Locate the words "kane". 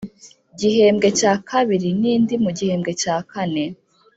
3.31-3.63